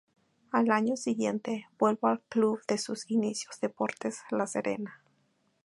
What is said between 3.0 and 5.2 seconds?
inicios, Deportes La Serena.